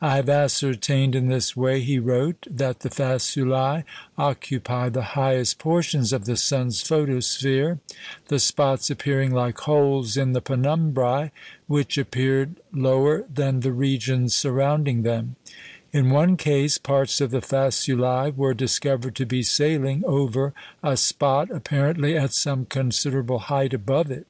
"I 0.00 0.14
have 0.14 0.28
ascertained 0.28 1.16
in 1.16 1.26
this 1.26 1.56
way," 1.56 1.80
he 1.80 1.98
wrote, 1.98 2.46
"that 2.48 2.78
the 2.80 2.88
faculæ 2.88 3.82
occupy 4.16 4.88
the 4.90 5.02
highest 5.18 5.58
portions 5.58 6.12
of 6.12 6.24
the 6.24 6.36
sun's 6.36 6.82
photosphere, 6.82 7.80
the 8.28 8.38
spots 8.38 8.90
appearing 8.90 9.32
like 9.32 9.58
holes 9.58 10.16
in 10.16 10.34
the 10.34 10.40
penumbræ, 10.40 11.32
which 11.66 11.98
appeared 11.98 12.60
lower 12.72 13.24
than 13.28 13.58
the 13.58 13.72
regions 13.72 14.36
surrounding 14.36 15.02
them; 15.02 15.34
in 15.92 16.10
one 16.10 16.36
case, 16.36 16.78
parts 16.78 17.20
of 17.20 17.32
the 17.32 17.40
faculæ 17.40 18.36
were 18.36 18.54
discovered 18.54 19.16
to 19.16 19.26
be 19.26 19.42
sailing 19.42 20.04
over 20.06 20.54
a 20.80 20.96
spot 20.96 21.50
apparently 21.50 22.16
at 22.16 22.32
some 22.32 22.66
considerable 22.66 23.40
height 23.40 23.74
above 23.74 24.12
it." 24.12 24.28